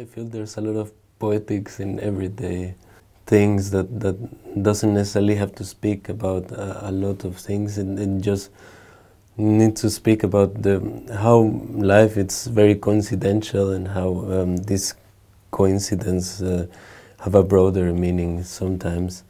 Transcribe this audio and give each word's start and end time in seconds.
I 0.00 0.06
feel 0.06 0.24
there's 0.24 0.56
a 0.56 0.62
lot 0.62 0.80
of 0.80 0.92
poetics 1.18 1.78
in 1.78 2.00
everyday 2.00 2.74
things 3.26 3.70
that 3.70 4.00
that 4.00 4.16
doesn't 4.62 4.94
necessarily 4.94 5.34
have 5.34 5.54
to 5.56 5.64
speak 5.64 6.08
about 6.08 6.50
a, 6.52 6.88
a 6.88 6.90
lot 6.90 7.24
of 7.24 7.36
things 7.36 7.76
and, 7.76 7.98
and, 7.98 8.22
just 8.24 8.48
need 9.36 9.76
to 9.76 9.90
speak 9.90 10.22
about 10.22 10.62
the 10.62 10.80
how 11.12 11.40
life 11.92 12.16
it's 12.16 12.46
very 12.46 12.74
coincidental 12.74 13.72
and 13.72 13.88
how 13.88 14.08
um, 14.32 14.56
this 14.56 14.94
coincidence 15.50 16.40
uh, 16.40 16.66
have 17.18 17.34
a 17.34 17.42
broader 17.42 17.92
meaning 17.92 18.42
sometimes. 18.42 19.22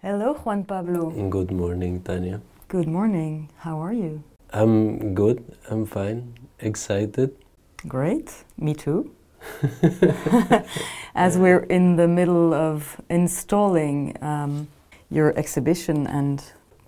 Hello, 0.00 0.32
Juan 0.32 0.64
Pablo. 0.64 1.10
Good 1.28 1.50
morning, 1.50 2.00
Tanya. 2.00 2.40
Good 2.68 2.88
morning. 2.88 3.50
How 3.58 3.78
are 3.84 3.92
you? 3.92 4.24
I'm 4.56 5.14
good. 5.14 5.44
I'm 5.70 5.84
fine. 5.84 6.34
Excited. 6.60 7.30
Great. 7.86 8.44
Me 8.56 8.72
too. 8.74 9.10
As 11.14 11.36
we're 11.36 11.64
in 11.68 11.96
the 11.96 12.08
middle 12.08 12.54
of 12.54 12.98
installing 13.10 14.16
um, 14.22 14.68
your 15.10 15.36
exhibition 15.38 16.06
and 16.06 16.42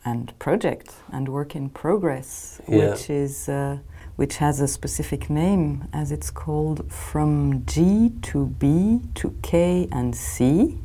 and 0.04 0.32
project 0.38 0.94
and 1.12 1.28
work 1.28 1.54
in 1.54 1.68
progress, 1.68 2.60
Yeah. 2.66 2.76
which 2.90 3.10
is 3.10 3.48
uh, 3.48 3.76
which 4.16 4.38
has 4.38 4.60
a 4.60 4.66
specific 4.68 5.28
name, 5.28 5.84
as 5.92 6.10
it's 6.10 6.30
called 6.30 6.90
from 6.90 7.64
G 7.66 8.12
to 8.22 8.46
B 8.46 9.00
to 9.16 9.34
K 9.42 9.88
and 9.92 10.14
C, 10.16 10.78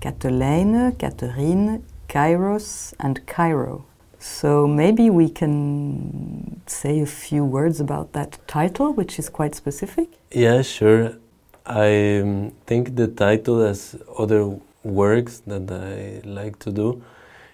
Katelijne, 0.00 0.96
Catherine, 0.98 1.84
Kairos, 2.08 2.94
and 2.98 3.20
Cairo. 3.26 3.84
So 4.26 4.66
maybe 4.66 5.08
we 5.08 5.30
can 5.30 6.60
say 6.66 7.00
a 7.00 7.06
few 7.06 7.42
words 7.44 7.80
about 7.80 8.12
that 8.12 8.38
title, 8.46 8.92
which 8.92 9.18
is 9.18 9.30
quite 9.30 9.54
specific. 9.54 10.08
Yeah, 10.30 10.62
sure. 10.62 11.16
I 11.64 12.18
um, 12.20 12.52
think 12.66 12.96
the 12.96 13.08
title 13.08 13.64
has 13.64 13.96
other 14.18 14.58
works 14.82 15.38
that 15.46 15.70
I 15.70 16.20
like 16.28 16.58
to 16.60 16.70
do. 16.70 17.02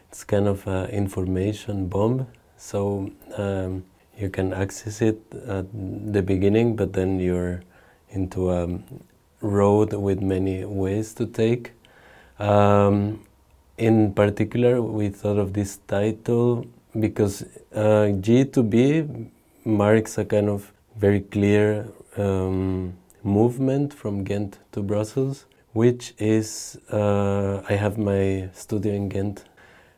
It's 0.08 0.24
kind 0.24 0.48
of 0.48 0.66
an 0.66 0.90
information 0.90 1.86
bomb, 1.86 2.26
so 2.56 3.10
um, 3.36 3.84
you 4.18 4.28
can 4.28 4.52
access 4.52 5.02
it 5.02 5.20
at 5.46 5.66
the 6.12 6.22
beginning, 6.22 6.74
but 6.74 6.94
then 6.94 7.20
you're 7.20 7.62
into 8.10 8.50
a 8.50 8.66
road 9.40 9.92
with 9.92 10.20
many 10.20 10.64
ways 10.64 11.14
to 11.14 11.26
take. 11.26 11.72
Um, 12.38 13.20
in 13.82 14.14
particular, 14.14 14.80
we 14.80 15.08
thought 15.08 15.38
of 15.38 15.52
this 15.52 15.78
title 15.88 16.66
because 16.98 17.44
uh, 17.74 18.10
G 18.20 18.44
to 18.44 18.62
B 18.62 19.04
marks 19.64 20.18
a 20.18 20.24
kind 20.24 20.48
of 20.48 20.72
very 20.96 21.20
clear 21.20 21.88
um, 22.16 22.96
movement 23.24 23.92
from 23.92 24.22
Ghent 24.22 24.58
to 24.72 24.82
Brussels, 24.82 25.46
which 25.72 26.14
is 26.18 26.78
uh, 26.92 27.62
I 27.68 27.74
have 27.74 27.98
my 27.98 28.50
studio 28.52 28.92
in 28.92 29.08
Ghent, 29.08 29.44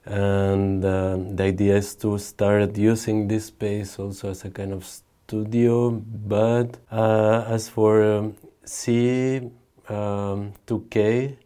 and 0.07 0.85
um, 0.85 1.37
the 1.37 1.45
idea 1.45 1.77
is 1.77 1.95
to 1.97 2.19
start 2.19 2.77
using 2.77 3.29
this 3.29 3.47
space 3.47 3.99
also 3.99 4.31
as 4.31 4.45
a 4.45 4.51
kind 4.51 4.73
of 4.73 4.85
studio. 4.85 5.91
But 5.91 6.79
uh, 6.91 7.45
as 7.49 7.69
for 7.69 8.03
um, 8.03 8.37
C 8.65 9.51
um, 9.89 10.55
to 10.67 10.87
K, 10.91 11.37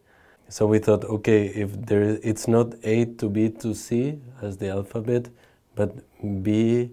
so 0.49 0.65
we 0.65 0.79
thought, 0.79 1.05
okay, 1.05 1.45
if 1.45 1.73
there, 1.85 2.19
it's 2.23 2.47
not 2.47 2.73
A 2.83 3.05
to 3.05 3.29
B 3.29 3.49
to 3.49 3.75
C 3.75 4.19
as 4.41 4.57
the 4.57 4.69
alphabet, 4.69 5.29
but 5.75 5.95
B, 6.43 6.89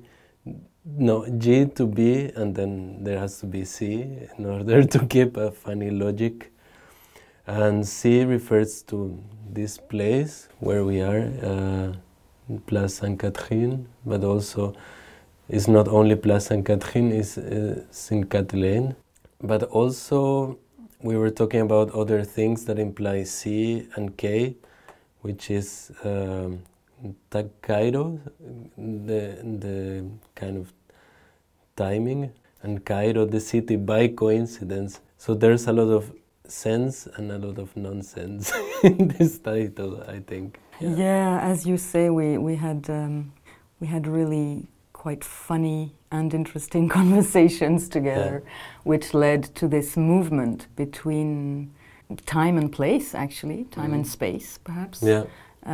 no, 0.84 1.26
G 1.38 1.64
to 1.64 1.86
B, 1.86 2.30
and 2.36 2.54
then 2.54 3.02
there 3.02 3.18
has 3.18 3.40
to 3.40 3.46
be 3.46 3.64
C 3.64 4.02
in 4.36 4.44
order 4.44 4.84
to 4.84 5.06
keep 5.06 5.38
a 5.38 5.50
funny 5.50 5.90
logic. 5.90 6.52
And 7.46 7.86
C 7.86 8.24
refers 8.24 8.82
to 8.84 9.18
this 9.50 9.78
place 9.78 10.48
where 10.60 10.84
we 10.84 11.00
are, 11.00 11.30
uh, 11.42 11.92
Place 12.66 12.96
Sainte 12.96 13.18
Catherine, 13.20 13.88
but 14.04 14.22
also 14.22 14.74
it's 15.48 15.66
not 15.66 15.88
only 15.88 16.14
Place 16.14 16.46
Sainte 16.46 16.66
Catherine, 16.66 17.10
it's 17.10 17.38
uh, 17.38 17.82
Saint 17.90 18.28
Catherine, 18.28 18.96
but 19.40 19.62
also 19.62 20.58
we 21.02 21.16
were 21.16 21.30
talking 21.30 21.60
about 21.60 21.90
other 21.92 22.22
things 22.24 22.64
that 22.66 22.78
imply 22.78 23.24
C 23.24 23.88
and 23.94 24.16
K, 24.16 24.56
which 25.20 25.50
is 25.50 25.92
um, 26.04 26.62
Cairo, 27.62 28.20
the, 28.76 29.38
the 29.42 30.04
kind 30.34 30.56
of 30.56 30.72
timing, 31.76 32.32
and 32.62 32.84
Cairo, 32.84 33.26
the 33.26 33.40
city, 33.40 33.76
by 33.76 34.08
coincidence. 34.08 35.00
So 35.18 35.34
there's 35.34 35.66
a 35.66 35.72
lot 35.72 35.92
of 35.92 36.12
sense 36.46 37.06
and 37.16 37.30
a 37.32 37.38
lot 37.38 37.58
of 37.58 37.76
nonsense 37.76 38.52
in 38.82 39.08
this 39.08 39.38
title, 39.38 40.02
I 40.08 40.20
think. 40.20 40.58
Yeah, 40.80 41.40
as 41.40 41.66
you 41.66 41.76
say, 41.76 42.10
we, 42.10 42.38
we 42.38 42.56
had 42.56 42.88
um, 42.90 43.32
we 43.80 43.86
had 43.86 44.06
really 44.06 44.66
quite 45.06 45.24
funny 45.24 45.92
and 46.10 46.34
interesting 46.34 46.88
conversations 47.00 47.88
together, 47.88 48.42
which 48.82 49.14
led 49.14 49.42
to 49.54 49.68
this 49.68 49.96
movement 49.96 50.66
between 50.74 51.70
time 52.38 52.58
and 52.58 52.68
place, 52.72 53.14
actually, 53.14 53.60
time 53.70 53.92
and 53.94 54.04
Mhm. 54.04 54.10
space, 54.18 54.58
perhaps. 54.68 55.02
Yeah, 55.02 55.24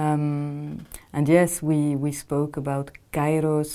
Um, 0.03 0.87
and 1.16 1.28
yes, 1.28 1.62
we, 1.62 1.81
we 2.06 2.12
spoke 2.12 2.56
about 2.59 2.87
kairos, 3.12 3.72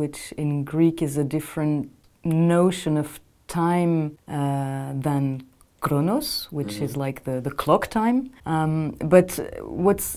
which 0.00 0.20
in 0.44 0.64
Greek 0.64 1.02
is 1.02 1.16
a 1.18 1.24
different 1.24 1.80
notion 2.24 2.96
of 2.96 3.08
time 3.46 3.94
uh, 4.28 4.92
than 5.06 5.24
chronos, 5.80 6.48
which 6.50 6.74
Mhm. 6.78 6.84
is 6.86 6.96
like 6.96 7.18
the, 7.28 7.36
the 7.48 7.54
clock 7.62 7.84
time. 8.00 8.18
Um, 8.54 8.72
but 9.14 9.28
what's 9.86 10.08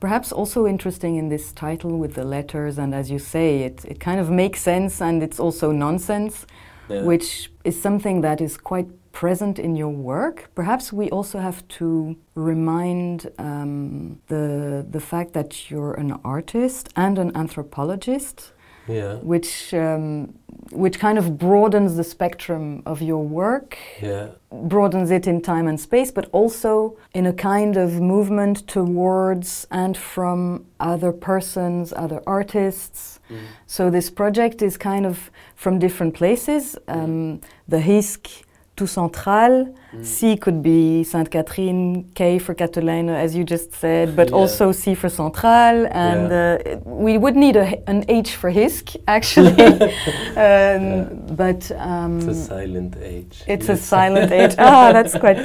perhaps 0.00 0.32
also 0.32 0.66
interesting 0.66 1.16
in 1.16 1.28
this 1.28 1.52
title 1.52 1.98
with 1.98 2.14
the 2.14 2.24
letters, 2.24 2.78
and 2.78 2.94
as 2.94 3.10
you 3.10 3.18
say, 3.18 3.62
it, 3.62 3.84
it 3.84 4.00
kind 4.00 4.20
of 4.20 4.30
makes 4.30 4.60
sense 4.60 5.00
and 5.00 5.22
it's 5.22 5.40
also 5.40 5.72
nonsense 5.72 6.46
yeah. 6.88 7.02
which 7.02 7.50
is 7.64 7.80
something 7.80 8.20
that 8.20 8.40
is 8.40 8.56
quite 8.56 8.86
present 9.12 9.58
in 9.58 9.76
your 9.76 9.88
work. 9.88 10.50
Perhaps 10.54 10.92
we 10.92 11.10
also 11.10 11.38
have 11.38 11.66
to 11.68 12.16
remind 12.34 13.30
um, 13.38 14.20
the 14.26 14.86
the 14.88 15.00
fact 15.00 15.32
that 15.32 15.70
you're 15.70 15.94
an 15.94 16.12
artist 16.24 16.92
and 16.96 17.18
an 17.18 17.34
anthropologist, 17.34 18.52
yeah, 18.88 19.14
which 19.16 19.74
um, 19.74 20.34
which 20.72 20.98
kind 20.98 21.18
of 21.18 21.38
broadens 21.38 21.96
the 21.96 22.04
spectrum 22.04 22.82
of 22.86 23.02
your 23.02 23.22
work, 23.22 23.78
yeah, 24.00 24.28
broadens 24.50 25.10
it 25.10 25.26
in 25.26 25.40
time 25.40 25.66
and 25.68 25.80
space, 25.80 26.10
but 26.10 26.28
also 26.32 26.96
in 27.14 27.26
a 27.26 27.32
kind 27.32 27.76
of 27.76 28.00
movement 28.00 28.66
towards 28.66 29.66
and 29.70 29.96
from 29.96 30.66
other 30.80 31.12
persons, 31.12 31.92
other 31.92 32.22
artists. 32.26 33.20
Mm. 33.30 33.38
So 33.66 33.90
this 33.90 34.10
project 34.10 34.62
is 34.62 34.76
kind 34.76 35.06
of 35.06 35.30
from 35.54 35.78
different 35.78 36.14
places. 36.14 36.76
Um, 36.88 37.40
the 37.68 37.80
HISK 37.80 38.45
tout 38.76 38.86
central, 38.86 39.66
Mm. 39.92 40.04
C 40.04 40.36
could 40.36 40.62
be 40.62 41.02
Sainte 41.04 41.30
Catherine, 41.30 42.04
K 42.14 42.38
for 42.38 42.54
Catherine, 42.54 43.08
as 43.08 43.34
you 43.34 43.44
just 43.44 43.72
said, 43.74 44.14
but 44.14 44.28
Yeah. 44.28 44.36
also 44.36 44.72
C 44.72 44.94
for 44.94 45.08
central, 45.08 45.86
and 45.90 46.30
Yeah. 46.30 46.58
uh, 46.74 46.78
we 46.84 47.16
would 47.18 47.36
need 47.36 47.56
a, 47.56 47.66
an 47.88 48.04
H 48.08 48.36
for 48.36 48.50
HISK 48.50 48.96
actually. 49.08 49.56
um, 50.36 51.08
But 51.36 51.70
um, 51.78 52.18
It's 52.18 52.26
a 52.26 52.34
silent 52.34 52.96
age. 53.02 53.42
it's 53.46 53.68
a 53.68 53.76
silent 53.76 54.30
H. 54.32 54.54
Ah, 54.58 54.92
that's 54.92 55.14
quite. 55.18 55.38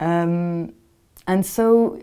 um, 0.00 0.72
and 1.26 1.44
so 1.44 1.98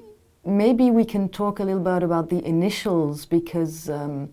maybe 0.46 0.92
we 0.92 1.06
can 1.06 1.30
talk 1.30 1.60
a 1.60 1.64
little 1.64 1.84
bit 1.84 2.04
about 2.04 2.30
the 2.30 2.42
initials 2.46 3.26
because 3.26 3.90
um, 3.90 4.30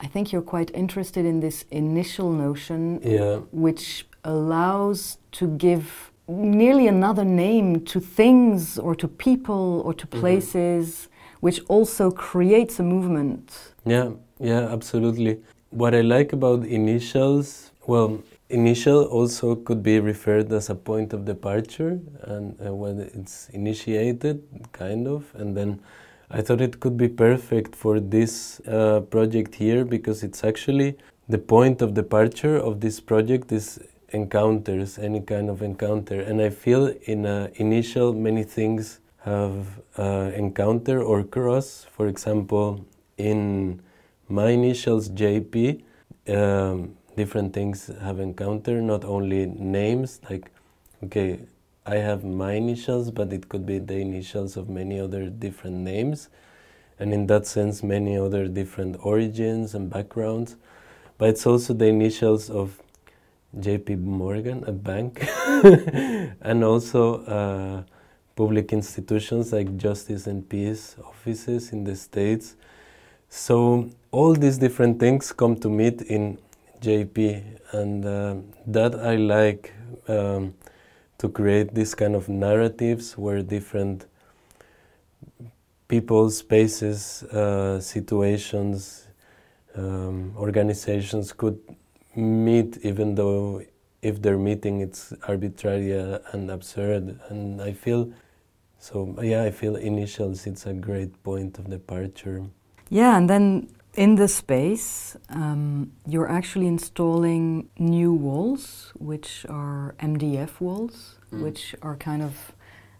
I 0.00 0.06
think 0.06 0.32
you're 0.32 0.42
quite 0.56 0.70
interested 0.74 1.24
in 1.24 1.40
this 1.40 1.64
initial 1.70 2.30
notion, 2.32 3.00
Yeah, 3.02 3.36
which 3.52 4.06
allows 4.24 5.18
to 5.32 5.46
give 5.56 6.10
nearly 6.28 6.86
another 6.88 7.24
name 7.24 7.84
to 7.84 8.00
things 8.00 8.78
or 8.78 8.94
to 8.94 9.06
people 9.08 9.82
or 9.84 9.92
to 9.94 10.06
Mhm. 10.06 10.20
places, 10.20 11.08
which 11.40 11.60
also 11.68 12.10
creates 12.10 12.80
a 12.80 12.82
movement. 12.82 13.74
Yeah, 13.84 14.12
yeah, 14.40 14.72
absolutely. 14.72 15.38
What 15.70 15.94
I 15.94 16.00
like 16.00 16.32
about 16.32 16.64
initials, 16.64 17.70
well, 17.86 18.18
initial 18.48 19.04
also 19.04 19.54
could 19.56 19.82
be 19.82 20.00
referred 20.00 20.50
as 20.52 20.70
a 20.70 20.74
point 20.74 21.12
of 21.12 21.24
departure, 21.24 22.00
and 22.22 22.54
uh, 22.60 22.72
when 22.74 23.00
it's 23.00 23.48
initiated, 23.50 24.42
kind 24.72 25.06
of, 25.06 25.24
and 25.34 25.54
then 25.56 25.80
I 26.30 26.40
thought 26.40 26.60
it 26.60 26.80
could 26.80 26.96
be 26.96 27.08
perfect 27.08 27.76
for 27.76 28.00
this 28.00 28.60
uh, 28.66 29.00
project 29.10 29.54
here 29.56 29.84
because 29.84 30.22
it's 30.22 30.42
actually 30.42 30.96
the 31.28 31.38
point 31.38 31.82
of 31.82 31.92
departure 31.94 32.56
of 32.56 32.80
this 32.80 33.00
project 33.00 33.52
is 33.52 33.78
encounters, 34.14 34.98
any 34.98 35.20
kind 35.20 35.50
of 35.50 35.60
encounter, 35.60 36.20
and 36.20 36.40
I 36.40 36.50
feel 36.50 36.94
in 37.02 37.26
a 37.26 37.50
initial 37.56 38.12
many 38.12 38.44
things 38.44 39.00
have 39.24 39.66
uh, 39.98 40.30
encounter 40.34 41.02
or 41.02 41.24
cross. 41.24 41.86
For 41.96 42.06
example, 42.08 42.84
in 43.18 43.80
my 44.28 44.50
initials 44.50 45.08
JP, 45.08 45.82
um, 46.28 46.96
different 47.16 47.52
things 47.52 47.90
have 48.00 48.20
encountered, 48.20 48.82
not 48.82 49.04
only 49.04 49.46
names, 49.46 50.20
like, 50.30 50.50
okay, 51.02 51.40
I 51.86 51.96
have 51.96 52.24
my 52.24 52.52
initials, 52.52 53.10
but 53.10 53.32
it 53.32 53.48
could 53.48 53.66
be 53.66 53.78
the 53.78 53.96
initials 53.96 54.56
of 54.56 54.68
many 54.68 55.00
other 55.00 55.28
different 55.28 55.76
names, 55.76 56.28
and 56.98 57.12
in 57.12 57.26
that 57.26 57.46
sense, 57.46 57.82
many 57.82 58.16
other 58.16 58.46
different 58.46 58.96
origins 59.00 59.74
and 59.74 59.90
backgrounds. 59.90 60.56
But 61.18 61.28
it's 61.30 61.46
also 61.46 61.74
the 61.74 61.86
initials 61.86 62.50
of 62.50 62.80
JP 63.60 64.00
Morgan, 64.00 64.64
a 64.66 64.72
bank, 64.72 65.26
and 66.40 66.64
also 66.64 67.24
uh, 67.24 67.82
public 68.36 68.72
institutions 68.72 69.52
like 69.52 69.76
Justice 69.76 70.26
and 70.26 70.48
Peace 70.48 70.96
offices 71.04 71.72
in 71.72 71.84
the 71.84 71.96
States. 71.96 72.56
So 73.28 73.90
all 74.10 74.34
these 74.34 74.58
different 74.58 74.98
things 75.00 75.32
come 75.32 75.56
to 75.56 75.68
meet 75.68 76.02
in 76.02 76.38
JP, 76.80 77.42
and 77.72 78.04
uh, 78.04 78.36
that 78.66 78.94
I 78.96 79.16
like 79.16 79.72
um, 80.08 80.54
to 81.18 81.28
create 81.28 81.74
this 81.74 81.94
kind 81.94 82.14
of 82.14 82.28
narratives 82.28 83.16
where 83.16 83.42
different 83.42 84.06
people, 85.88 86.30
spaces, 86.30 87.22
uh, 87.24 87.80
situations, 87.80 89.08
um, 89.76 90.34
organizations 90.36 91.32
could 91.32 91.58
meet, 92.16 92.78
even 92.82 93.14
though 93.14 93.62
if 94.02 94.20
they're 94.20 94.38
meeting, 94.38 94.80
it's 94.80 95.12
arbitrary 95.26 95.92
and 96.32 96.50
absurd. 96.50 97.18
And 97.28 97.60
I 97.60 97.72
feel 97.72 98.12
so. 98.78 99.16
Yeah, 99.22 99.44
I 99.44 99.50
feel 99.50 99.76
initials. 99.76 100.46
It's 100.46 100.66
a 100.66 100.74
great 100.74 101.22
point 101.22 101.58
of 101.58 101.70
departure. 101.70 102.44
Yeah, 102.90 103.16
and 103.16 103.28
then 103.28 103.68
in 103.94 104.16
the 104.16 104.28
space, 104.28 105.16
um, 105.30 105.92
you're 106.06 106.30
actually 106.30 106.66
installing 106.66 107.68
new 107.78 108.12
walls, 108.12 108.92
which 108.98 109.46
are 109.48 109.94
MDF 110.00 110.60
walls, 110.60 111.16
mm. 111.32 111.42
which 111.42 111.74
are 111.82 111.96
kind 111.96 112.22
of 112.22 112.52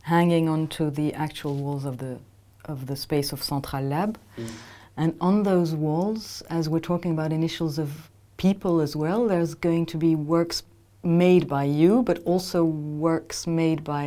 hanging 0.02 0.48
onto 0.48 0.90
the 0.90 1.12
actual 1.14 1.56
walls 1.56 1.84
of 1.84 1.98
the 1.98 2.18
of 2.66 2.86
the 2.86 2.96
space 2.96 3.32
of 3.32 3.42
Central 3.42 3.82
Lab. 3.82 4.18
Mm. 4.38 4.50
And 4.96 5.16
on 5.20 5.42
those 5.42 5.74
walls, 5.74 6.42
as 6.48 6.68
we're 6.68 6.80
talking 6.80 7.12
about 7.12 7.32
initials 7.32 7.78
of 7.78 8.10
people 8.44 8.82
as 8.86 8.94
well, 8.94 9.20
there's 9.26 9.54
going 9.54 9.86
to 9.86 9.96
be 9.96 10.14
works 10.14 10.64
made 11.02 11.44
by 11.48 11.64
you, 11.64 12.02
but 12.02 12.18
also 12.32 12.60
works 13.06 13.46
made 13.46 13.80
by 13.82 14.04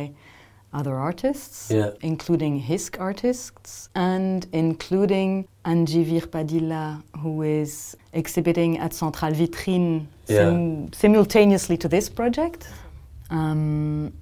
other 0.72 0.94
artists, 0.94 1.70
yeah. 1.70 1.90
including 2.02 2.52
HISK 2.70 3.00
artists, 3.00 3.88
and 3.96 4.46
including 4.52 5.48
Angie 5.64 6.04
Virpadilla, 6.04 7.02
who 7.20 7.42
is 7.42 7.96
exhibiting 8.12 8.78
at 8.78 8.90
Centrale 8.94 9.34
Vitrine 9.40 10.06
yeah. 10.28 10.36
sim 10.36 10.92
simultaneously 10.92 11.76
to 11.76 11.88
this 11.88 12.08
project. 12.08 12.60
Um, 13.30 14.12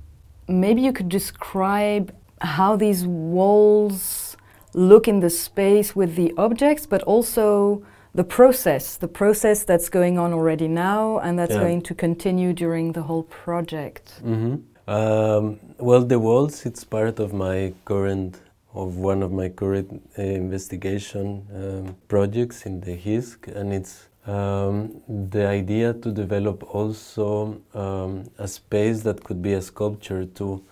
maybe 0.49 0.81
you 0.87 0.93
could 0.99 1.11
describe 1.11 2.07
how 2.41 2.73
these 2.85 3.03
walls 3.05 4.37
look 4.73 5.09
in 5.09 5.21
the 5.21 5.31
space 5.31 5.89
with 5.95 6.11
the 6.21 6.33
objects, 6.47 6.87
but 6.87 7.03
also 7.03 7.83
the 8.17 8.25
process, 8.25 8.97
the 8.97 9.09
process 9.09 9.65
that's 9.65 9.89
going 9.91 10.19
on 10.19 10.33
already 10.33 10.69
now 10.69 11.19
and 11.19 11.39
that's 11.39 11.53
yeah. 11.53 11.61
going 11.61 11.83
to 11.83 11.95
continue 11.95 12.53
during 12.55 12.93
the 12.93 13.03
whole 13.03 13.25
project. 13.25 14.07
Mm-hmm. 14.25 14.55
Um, 14.91 15.61
well, 15.79 16.03
the 16.03 16.19
walls, 16.19 16.65
it's 16.65 16.83
part 16.83 17.21
of 17.21 17.35
my 17.35 17.75
current, 17.85 18.41
of 18.75 18.97
one 18.97 19.23
of 19.23 19.33
my 19.33 19.51
current 19.51 19.89
uh, 20.19 20.23
investigation 20.23 21.27
um, 21.55 21.97
projects 22.09 22.65
in 22.65 22.81
the 22.81 22.97
HISK, 22.97 23.49
and 23.49 23.73
it's 23.75 24.09
um, 24.27 25.03
the 25.09 25.47
idea 25.47 25.93
to 25.93 26.11
develop 26.11 26.75
also 26.75 27.61
um, 27.75 28.31
a 28.39 28.49
space 28.49 29.03
that 29.03 29.23
could 29.25 29.43
be 29.43 29.53
a 29.53 29.63
sculpture 29.63 30.25
too. 30.25 30.65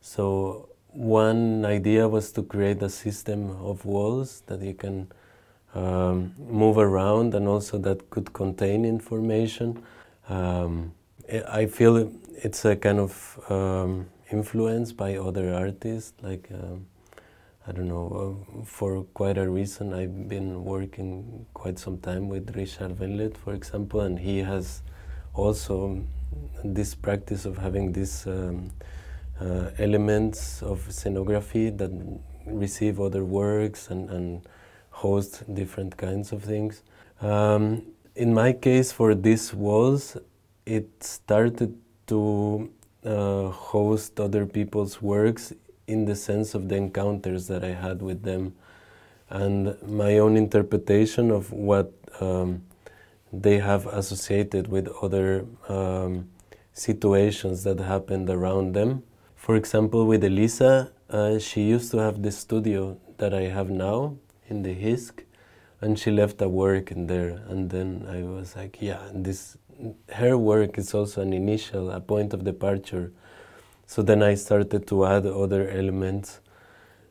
So 0.00 0.70
one 0.88 1.64
idea 1.64 2.08
was 2.08 2.32
to 2.32 2.42
create 2.42 2.82
a 2.82 2.90
system 2.90 3.50
of 3.62 3.84
walls 3.84 4.42
that 4.46 4.62
you 4.62 4.74
can 4.74 5.08
um, 5.74 6.34
move 6.38 6.78
around 6.78 7.34
and 7.34 7.46
also 7.46 7.78
that 7.78 8.10
could 8.10 8.32
contain 8.32 8.84
information. 8.84 9.82
Um, 10.28 10.92
I 11.50 11.66
feel 11.66 12.10
it's 12.42 12.64
a 12.64 12.76
kind 12.76 12.98
of 12.98 13.40
um, 13.50 14.06
influence 14.30 14.92
by 14.92 15.16
other 15.16 15.52
artists. 15.54 16.12
Like 16.22 16.48
um, 16.52 16.86
I 17.66 17.72
don't 17.72 17.88
know, 17.88 18.38
uh, 18.40 18.64
for 18.64 19.04
quite 19.12 19.36
a 19.36 19.48
reason, 19.48 19.92
I've 19.92 20.26
been 20.26 20.64
working 20.64 21.44
quite 21.52 21.78
some 21.78 21.98
time 21.98 22.30
with 22.30 22.56
Richard 22.56 22.92
Venlet, 22.92 23.36
for 23.36 23.52
example, 23.52 24.00
and 24.00 24.18
he 24.18 24.38
has 24.38 24.82
also 25.34 26.02
this 26.64 26.94
practice 26.94 27.44
of 27.44 27.58
having 27.58 27.92
these 27.92 28.26
um, 28.26 28.70
uh, 29.38 29.70
elements 29.78 30.62
of 30.62 30.80
scenography 30.88 31.76
that 31.76 31.90
receive 32.46 33.00
other 33.00 33.24
works 33.24 33.90
and, 33.90 34.08
and 34.08 34.48
host 35.02 35.42
different 35.54 35.96
kinds 35.96 36.32
of 36.32 36.42
things. 36.42 36.82
Um, 37.20 37.82
in 38.14 38.34
my 38.34 38.52
case, 38.52 38.90
for 38.90 39.14
this 39.14 39.54
walls, 39.54 40.16
it 40.66 40.88
started 41.02 41.76
to 42.08 42.68
uh, 43.04 43.48
host 43.48 44.18
other 44.18 44.44
people's 44.44 45.00
works 45.00 45.52
in 45.86 46.04
the 46.04 46.16
sense 46.16 46.54
of 46.54 46.68
the 46.68 46.76
encounters 46.76 47.46
that 47.46 47.64
I 47.64 47.74
had 47.84 48.02
with 48.02 48.22
them 48.22 48.54
and 49.30 49.76
my 49.86 50.18
own 50.18 50.36
interpretation 50.36 51.30
of 51.30 51.52
what 51.52 51.92
um, 52.20 52.62
they 53.32 53.58
have 53.58 53.86
associated 53.86 54.68
with 54.68 54.88
other 55.02 55.46
um, 55.68 56.28
situations 56.72 57.62
that 57.64 57.78
happened 57.78 58.28
around 58.30 58.74
them. 58.74 59.02
For 59.36 59.54
example, 59.54 60.06
with 60.06 60.24
Elisa, 60.24 60.90
uh, 61.10 61.38
she 61.38 61.62
used 61.62 61.90
to 61.92 61.98
have 61.98 62.22
the 62.22 62.32
studio 62.32 62.98
that 63.18 63.32
I 63.32 63.42
have 63.42 63.70
now 63.70 64.16
in 64.48 64.62
the 64.62 64.74
HISK, 64.74 65.24
and 65.80 65.98
she 65.98 66.10
left 66.10 66.42
a 66.42 66.48
work 66.48 66.90
in 66.90 67.06
there. 67.06 67.40
And 67.48 67.70
then 67.70 68.06
I 68.08 68.22
was 68.22 68.56
like, 68.56 68.78
yeah, 68.80 69.08
this 69.12 69.56
her 70.14 70.36
work 70.36 70.78
is 70.78 70.94
also 70.94 71.22
an 71.22 71.32
initial, 71.32 71.90
a 71.90 72.00
point 72.00 72.34
of 72.34 72.44
departure. 72.44 73.12
So 73.86 74.02
then 74.02 74.22
I 74.22 74.34
started 74.34 74.86
to 74.88 75.06
add 75.06 75.26
other 75.26 75.68
elements. 75.68 76.40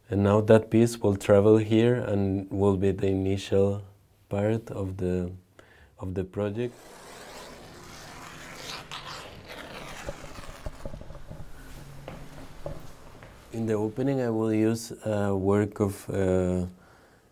And 0.10 0.24
now 0.24 0.42
that 0.42 0.70
piece 0.70 0.98
will 0.98 1.16
travel 1.16 1.58
here 1.58 1.96
and 1.96 2.50
will 2.52 2.78
be 2.78 2.92
the 2.92 3.08
initial 3.08 3.84
part 4.30 4.70
of 4.72 4.98
the, 4.98 5.32
of 6.00 6.14
the 6.14 6.24
project. 6.24 6.74
In 13.54 13.66
the 13.66 13.74
opening, 13.74 14.22
I 14.22 14.30
will 14.30 14.54
use 14.54 14.92
a 15.06 15.36
work 15.36 15.80
of 15.80 16.10
uh, 16.10 16.68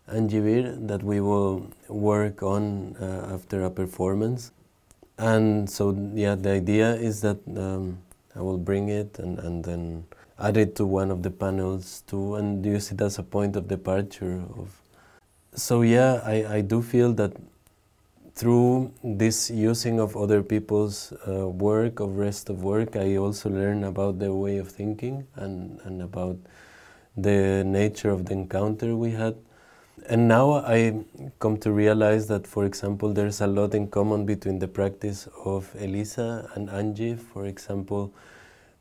Angie 0.08 0.40
Vir 0.40 0.76
that 0.86 1.02
we 1.02 1.20
will 1.20 1.66
work 1.88 2.42
on 2.42 2.96
uh, 3.00 3.34
after 3.34 3.64
a 3.64 3.70
performance. 3.70 4.52
And 5.18 5.68
so 5.68 5.96
yeah 6.14 6.34
the 6.34 6.50
idea 6.50 6.94
is 6.94 7.20
that 7.22 7.38
um, 7.56 7.98
I 8.34 8.42
will 8.42 8.58
bring 8.58 8.90
it 8.90 9.18
and, 9.18 9.38
and 9.38 9.64
then 9.64 10.04
add 10.38 10.56
it 10.56 10.76
to 10.76 10.84
one 10.84 11.10
of 11.10 11.22
the 11.22 11.30
panels 11.30 12.02
too 12.06 12.34
and 12.34 12.64
use 12.64 12.92
it 12.92 13.00
as 13.00 13.18
a 13.18 13.22
point 13.22 13.56
of 13.56 13.68
departure 13.68 14.42
of 14.58 14.82
so 15.54 15.80
yeah 15.80 16.20
I, 16.22 16.56
I 16.56 16.60
do 16.60 16.82
feel 16.82 17.14
that 17.14 17.32
through 18.34 18.92
this 19.02 19.48
using 19.48 19.98
of 19.98 20.14
other 20.14 20.42
people's 20.42 21.14
uh, 21.26 21.48
work 21.48 22.00
of 22.00 22.18
rest 22.18 22.50
of 22.50 22.62
work 22.62 22.96
I 22.96 23.16
also 23.16 23.48
learn 23.48 23.84
about 23.84 24.18
their 24.18 24.34
way 24.34 24.58
of 24.58 24.68
thinking 24.68 25.26
and, 25.36 25.80
and 25.84 26.02
about 26.02 26.36
the 27.16 27.64
nature 27.64 28.10
of 28.10 28.26
the 28.26 28.34
encounter 28.34 28.94
we 28.94 29.12
had 29.12 29.36
and 30.08 30.28
now 30.28 30.54
I 30.54 31.04
come 31.38 31.56
to 31.58 31.72
realize 31.72 32.26
that, 32.28 32.46
for 32.46 32.64
example, 32.64 33.12
there's 33.12 33.40
a 33.40 33.46
lot 33.46 33.74
in 33.74 33.88
common 33.88 34.26
between 34.26 34.58
the 34.58 34.68
practice 34.68 35.28
of 35.44 35.74
Elisa 35.78 36.50
and 36.54 36.70
Angie. 36.70 37.16
For 37.16 37.46
example, 37.46 38.12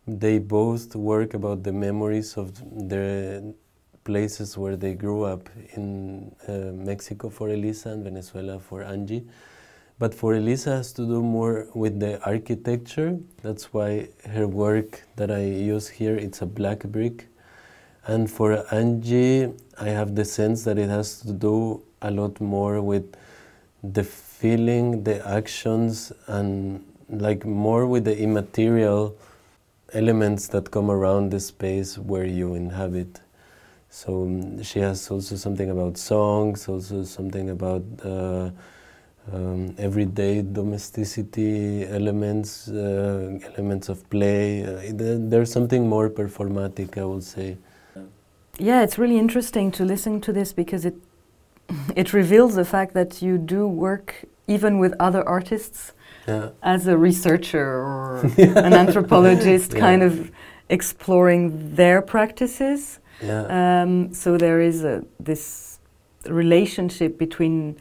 they 0.08 0.40
both 0.40 0.96
work 0.96 1.34
about 1.34 1.64
the 1.64 1.72
memories 1.72 2.38
of 2.38 2.54
the 2.90 3.56
places 4.04 4.58
where 4.58 4.76
they 4.76 4.94
grew 4.94 5.24
up 5.24 5.50
in 5.74 6.36
uh, 6.48 6.72
Mexico 6.74 7.30
for 7.30 7.50
Elisa 7.50 7.90
and 7.90 8.04
Venezuela 8.04 8.60
for 8.60 8.84
Angie. 8.84 9.26
But 9.98 10.14
for 10.14 10.36
Elisa 10.36 10.76
has 10.78 10.92
to 10.94 11.06
do 11.06 11.24
more 11.24 11.68
with 11.74 12.00
the 12.00 12.22
architecture. 12.24 13.18
That's 13.42 13.74
why 13.74 14.10
her 14.30 14.48
work 14.48 15.04
that 15.16 15.32
I 15.32 15.46
use 15.46 15.88
here, 15.88 16.16
it's 16.16 16.42
a 16.42 16.46
black 16.46 16.84
brick 16.84 17.28
and 18.08 18.30
for 18.30 18.66
Angie, 18.74 19.52
I 19.80 19.90
have 19.90 20.16
the 20.16 20.26
sense 20.26 20.64
that 20.64 20.78
it 20.78 20.90
has 20.90 21.20
to 21.22 21.34
do 21.34 21.82
a 22.02 22.12
lot 22.12 22.40
more 22.40 22.82
with 22.82 23.16
the 23.84 24.04
feeling, 24.04 25.04
the 25.04 25.26
actions, 25.28 26.12
and 26.28 26.84
like 27.10 27.46
more 27.46 27.86
with 27.86 28.06
the 28.06 28.18
immaterial 28.18 29.16
elements 29.94 30.48
that 30.50 30.72
come 30.72 30.92
around 30.92 31.32
the 31.32 31.40
space 31.40 31.98
where 31.98 32.26
you 32.26 32.56
inhabit. 32.56 33.22
So 33.90 34.24
um, 34.24 34.62
she 34.62 34.80
has 34.80 35.10
also 35.10 35.36
something 35.36 35.70
about 35.70 35.98
songs, 35.98 36.68
also 36.68 37.04
something 37.04 37.50
about 37.50 37.84
uh, 38.04 38.50
um, 39.32 39.74
everyday 39.78 40.42
domesticity 40.42 41.88
elements, 41.88 42.68
uh, 42.68 43.40
elements 43.56 43.90
of 43.90 44.08
play. 44.10 44.64
Uh, 44.64 44.92
there's 44.94 45.52
something 45.52 45.88
more 45.88 46.10
performatic, 46.10 46.98
I 46.98 47.06
would 47.06 47.24
say. 47.24 47.58
Yeah, 48.58 48.84
it's 48.84 48.98
really 48.98 49.18
interesting 49.18 49.72
to 49.72 49.84
listen 49.84 50.22
to 50.22 50.34
this 50.34 50.54
because 50.54 50.86
it 50.86 50.96
it 51.96 52.14
reveals 52.14 52.56
the 52.56 52.66
fact 52.66 52.94
that 52.94 53.22
you 53.22 53.38
do 53.38 53.68
work 53.68 54.26
even 54.48 54.80
with 54.80 54.94
other 55.00 55.28
artists 55.28 55.94
yeah. 56.28 56.50
as 56.62 56.88
a 56.88 56.98
researcher 56.98 57.66
or 57.66 58.20
an 58.38 58.74
anthropologist, 58.74 59.74
yeah. 59.74 59.80
kind 59.80 60.04
of 60.04 60.32
exploring 60.70 61.76
their 61.76 62.02
practices. 62.02 63.00
Yeah. 63.22 63.82
Um, 63.82 64.14
so 64.14 64.38
there 64.38 64.62
is 64.62 64.84
a, 64.84 65.04
this 65.20 65.80
relationship 66.28 67.18
between 67.18 67.78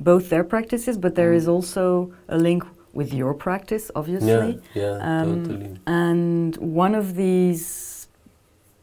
both 0.00 0.28
their 0.30 0.44
practices, 0.44 0.96
but 0.98 1.14
there 1.14 1.32
mm. 1.32 1.36
is 1.36 1.48
also 1.48 2.12
a 2.28 2.38
link 2.38 2.64
with 2.92 3.12
your 3.12 3.34
practice, 3.34 3.90
obviously. 3.94 4.60
Yeah, 4.74 4.82
yeah, 4.82 5.20
um, 5.20 5.44
totally. 5.44 5.80
And 5.86 6.56
one 6.56 6.94
of 6.94 7.14
these 7.14 7.95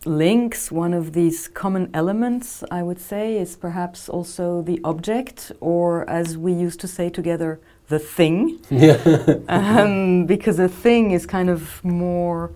links, 0.05 0.71
one 0.71 0.93
of 0.93 1.13
these 1.13 1.47
common 1.47 1.89
elements, 1.93 2.63
I 2.71 2.83
would 2.83 2.99
say, 2.99 3.37
is 3.37 3.55
perhaps 3.55 4.09
also 4.09 4.61
the 4.61 4.79
object, 4.83 5.51
or 5.59 6.09
as 6.09 6.37
we 6.37 6.53
used 6.53 6.79
to 6.81 6.87
say 6.87 7.09
together, 7.09 7.59
the 7.87 7.99
thing. 7.99 8.59
Yeah. 8.69 8.97
um, 9.49 10.25
because 10.25 10.59
a 10.59 10.69
thing 10.69 11.11
is 11.11 11.25
kind 11.25 11.49
of 11.49 11.83
more 11.83 12.51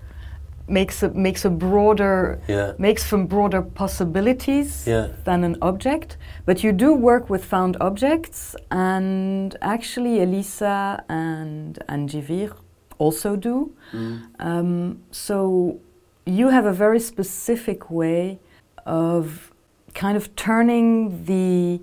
makes 0.70 1.02
a 1.02 1.10
makes 1.10 1.46
a 1.46 1.50
broader 1.50 2.42
yeah. 2.48 2.74
makes 2.78 3.04
from 3.06 3.26
broader 3.26 3.62
possibilities 3.62 4.86
yeah. 4.86 5.08
than 5.24 5.44
an 5.44 5.58
object. 5.62 6.18
But 6.46 6.64
you 6.64 6.72
do 6.72 6.94
work 6.94 7.30
with 7.30 7.44
found 7.46 7.78
objects, 7.80 8.56
and 8.72 9.56
actually 9.62 10.22
Elisa 10.22 11.04
and 11.10 11.78
Angie 11.88 12.22
Vir 12.22 12.52
also 12.98 13.36
do. 13.36 13.76
Mm. 13.94 14.22
Um, 14.40 15.02
so 15.12 15.80
you 16.28 16.50
have 16.50 16.66
a 16.66 16.74
very 16.74 17.00
specific 17.00 17.90
way 17.90 18.40
of 18.86 19.52
kind 19.94 20.18
of 20.18 20.36
turning 20.36 21.26
the 21.26 21.82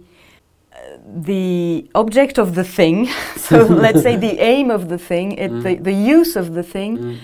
the 1.06 1.88
object 1.94 2.38
of 2.38 2.54
the 2.54 2.64
thing, 2.64 3.06
so 3.36 3.64
let's 3.84 4.02
say 4.02 4.16
the 4.16 4.38
aim 4.40 4.70
of 4.70 4.88
the 4.88 4.98
thing, 4.98 5.32
it, 5.32 5.50
mm. 5.50 5.62
the, 5.62 5.76
the 5.76 5.92
use 5.92 6.36
of 6.36 6.54
the 6.54 6.62
thing, 6.62 6.98
mm 6.98 7.18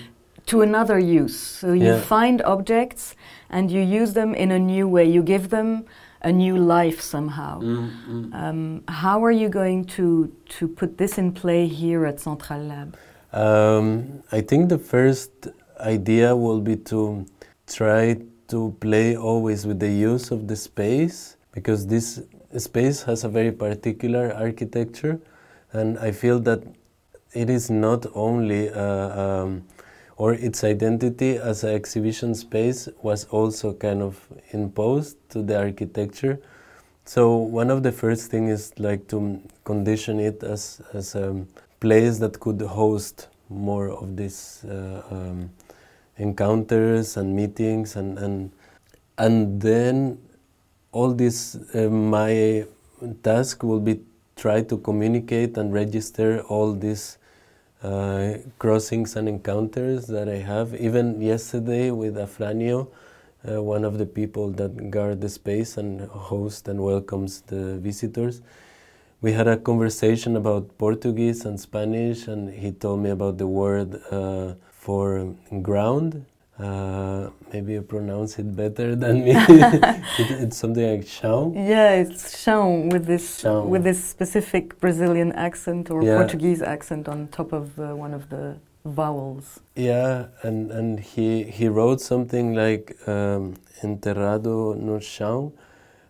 to 0.51 0.61
another 0.61 0.99
use. 0.99 1.37
So 1.37 1.67
you 1.73 1.93
Yeah. 1.93 2.01
find 2.15 2.41
objects 2.55 3.15
and 3.49 3.71
you 3.71 3.81
use 3.81 4.13
them 4.13 4.33
in 4.35 4.51
a 4.51 4.59
new 4.59 4.87
way. 4.95 5.05
You 5.05 5.23
give 5.23 5.49
them 5.49 5.85
a 6.29 6.31
new 6.31 6.57
life 6.57 6.99
somehow. 7.01 7.61
Mm, 7.61 7.89
mm. 8.09 8.23
Um, 8.41 8.83
how 8.87 9.23
are 9.23 9.35
you 9.41 9.49
going 9.49 9.85
to, 9.97 10.05
to 10.57 10.67
put 10.67 10.97
this 10.97 11.17
in 11.17 11.31
play 11.31 11.67
here 11.67 12.05
at 12.05 12.19
Central 12.19 12.61
Lab? 12.71 12.97
Um, 13.33 14.23
I 14.31 14.41
think 14.41 14.69
the 14.69 14.77
first 14.77 15.31
idea 15.81 16.35
will 16.35 16.61
be 16.61 16.75
to 16.75 17.25
try 17.67 18.17
to 18.47 18.75
play 18.79 19.15
always 19.15 19.65
with 19.65 19.79
the 19.79 19.89
use 19.91 20.31
of 20.31 20.47
the 20.47 20.55
space 20.55 21.37
because 21.53 21.87
this 21.87 22.21
space 22.57 23.01
has 23.03 23.23
a 23.23 23.29
very 23.29 23.51
particular 23.51 24.33
architecture, 24.33 25.19
and 25.71 25.97
I 25.99 26.11
feel 26.11 26.39
that 26.41 26.63
it 27.33 27.49
is 27.49 27.69
not 27.69 28.05
only 28.13 28.69
uh, 28.69 28.83
um, 29.21 29.63
or 30.17 30.33
its 30.33 30.63
identity 30.63 31.37
as 31.37 31.63
an 31.63 31.73
exhibition 31.73 32.35
space 32.35 32.89
was 33.01 33.25
also 33.25 33.73
kind 33.73 34.01
of 34.01 34.27
imposed 34.51 35.17
to 35.29 35.41
the 35.41 35.57
architecture. 35.57 36.39
So 37.05 37.35
one 37.37 37.71
of 37.71 37.83
the 37.83 37.91
first 37.91 38.29
things 38.29 38.51
is 38.51 38.79
like 38.79 39.07
to 39.07 39.41
condition 39.63 40.19
it 40.19 40.43
as 40.43 40.81
as 40.93 41.15
a 41.15 41.45
place 41.79 42.19
that 42.19 42.39
could 42.39 42.61
host 42.61 43.27
more 43.49 43.89
of 43.89 44.15
this 44.15 44.63
uh, 44.63 45.03
um, 45.09 45.49
encounters 46.17 47.17
and 47.17 47.35
meetings 47.35 47.95
and 47.95 48.17
and 48.17 48.51
and 49.17 49.61
then 49.61 50.17
all 50.91 51.13
this 51.13 51.55
uh, 51.73 51.89
my 51.89 52.65
task 53.23 53.63
will 53.63 53.79
be 53.79 54.01
try 54.35 54.61
to 54.61 54.77
communicate 54.77 55.57
and 55.57 55.73
register 55.73 56.41
all 56.41 56.73
these 56.73 57.17
uh, 57.83 58.33
crossings 58.59 59.15
and 59.15 59.27
encounters 59.27 60.07
that 60.07 60.27
I 60.29 60.37
have. 60.37 60.73
Even 60.75 61.21
yesterday 61.21 61.91
with 61.91 62.15
Afranio, 62.15 62.87
uh, 63.47 63.61
one 63.61 63.83
of 63.83 63.97
the 63.97 64.05
people 64.05 64.49
that 64.51 64.91
guard 64.91 65.21
the 65.21 65.29
space 65.29 65.77
and 65.77 66.01
host 66.01 66.67
and 66.67 66.83
welcomes 66.83 67.41
the 67.41 67.77
visitors, 67.77 68.41
we 69.21 69.33
had 69.33 69.47
a 69.47 69.57
conversation 69.57 70.35
about 70.35 70.77
Portuguese 70.79 71.45
and 71.45 71.59
Spanish, 71.59 72.27
and 72.27 72.51
he 72.51 72.71
told 72.71 73.01
me 73.01 73.11
about 73.11 73.37
the 73.37 73.45
word 73.47 74.01
uh, 74.11 74.53
for 74.85 75.05
ground 75.69 76.09
uh, 76.59 77.29
maybe 77.51 77.73
you 77.73 77.81
pronounce 77.81 78.31
it 78.41 78.49
better 78.55 78.87
than 79.03 79.15
me. 79.25 79.31
it, 79.35 80.29
it's 80.43 80.57
something 80.57 80.85
like 80.91 81.05
chão. 81.17 81.53
Yeah, 81.55 82.01
it's 82.03 82.23
chão 82.43 82.65
with 82.93 83.05
this 83.11 83.25
Chão. 83.43 83.65
with 83.73 83.83
this 83.83 83.99
specific 84.15 84.63
Brazilian 84.83 85.31
accent 85.47 85.83
or 85.93 85.99
Yeah. 86.03 86.17
Portuguese 86.21 86.61
accent 86.75 87.03
on 87.13 87.17
top 87.39 87.49
of 87.53 87.65
uh, 87.79 87.95
one 88.05 88.13
of 88.19 88.23
the 88.33 88.43
vowels. 88.85 89.59
Yeah, 89.75 90.27
and, 90.43 90.71
and 90.71 90.99
he, 90.99 91.43
he 91.57 91.67
wrote 91.67 91.99
something 92.01 92.53
like 92.63 92.85
um, 93.07 93.55
enterrado 93.83 94.55
no 94.87 94.99
chão, 94.99 95.51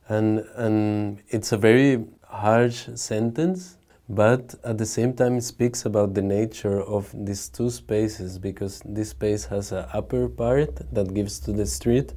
and, 0.09 0.39
and 0.65 1.19
it's 1.29 1.51
a 1.53 1.57
very 1.57 2.03
harsh 2.27 2.87
sentence, 2.95 3.77
but 4.13 4.55
at 4.65 4.77
the 4.77 4.85
same 4.85 5.13
time 5.13 5.37
it 5.37 5.43
speaks 5.43 5.85
about 5.85 6.13
the 6.13 6.21
nature 6.21 6.81
of 6.81 7.09
these 7.13 7.47
two 7.47 7.69
spaces 7.69 8.37
because 8.37 8.81
this 8.83 9.11
space 9.11 9.45
has 9.45 9.71
an 9.71 9.85
upper 9.93 10.27
part 10.27 10.81
that 10.91 11.13
gives 11.13 11.39
to 11.39 11.53
the 11.53 11.65
street 11.65 12.13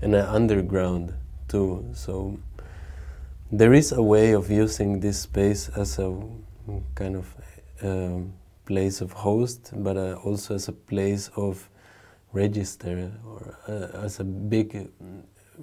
and 0.00 0.14
an 0.14 0.24
underground 0.24 1.12
too. 1.48 1.84
So 1.94 2.38
there 3.50 3.72
is 3.72 3.90
a 3.90 4.02
way 4.02 4.32
of 4.32 4.50
using 4.50 5.00
this 5.00 5.20
space 5.20 5.68
as 5.70 5.98
a 5.98 6.16
kind 6.94 7.16
of 7.16 7.34
um, 7.82 8.34
place 8.64 9.00
of 9.00 9.10
host, 9.10 9.72
but 9.74 9.96
uh, 9.96 10.14
also 10.22 10.54
as 10.54 10.68
a 10.68 10.72
place 10.72 11.28
of 11.34 11.68
register 12.32 13.10
or 13.26 13.58
uh, 13.66 14.04
as 14.04 14.20
a 14.20 14.24
big 14.24 14.88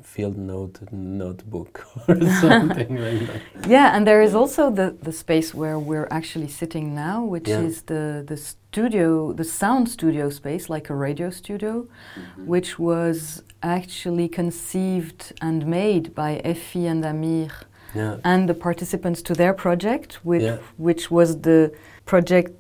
field 0.04 0.38
note 0.38 0.80
notebook 0.92 1.86
or 2.08 2.16
something 2.42 2.96
like 2.96 3.28
that. 3.28 3.68
Yeah, 3.68 3.96
and 3.96 4.06
there 4.08 4.22
is 4.22 4.34
also 4.36 4.70
the, 4.70 4.96
the 5.02 5.12
space 5.12 5.54
where 5.54 5.80
we're 5.80 6.08
actually 6.12 6.48
sitting 6.48 6.96
now, 6.96 7.24
which 7.24 7.48
Yeah. 7.48 7.62
is 7.62 7.84
the, 7.84 8.24
the 8.26 8.38
studio, 8.38 9.34
the 9.34 9.44
sound 9.44 9.90
studio 9.90 10.30
space, 10.30 10.70
like 10.70 10.90
a 10.90 10.96
radio 10.96 11.30
studio, 11.30 11.74
mm-hmm. 11.84 12.48
which 12.48 12.80
was 12.80 13.44
actually 13.64 14.28
conceived 14.28 15.34
and 15.42 15.66
made 15.66 16.14
by 16.16 16.38
Effie 16.44 16.88
and 16.88 17.04
Amir 17.06 17.50
Yeah. 17.96 18.18
and 18.24 18.48
the 18.48 18.54
participants 18.54 19.22
to 19.24 19.34
their 19.34 19.54
project, 19.54 20.20
which, 20.24 20.44
Yeah. 20.44 20.58
which 20.78 21.12
was 21.12 21.42
the 21.42 21.72
project 22.06 22.52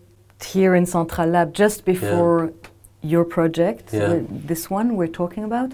here 0.44 0.74
in 0.76 0.86
Central 0.86 1.28
Lab 1.30 1.54
just 1.54 1.86
before 1.86 2.52
your 3.02 3.24
project, 3.26 3.94
Yeah. 3.94 4.04
uh, 4.04 4.20
this 4.48 4.70
one 4.70 4.96
we're 4.96 5.08
talking 5.22 5.44
about. 5.44 5.72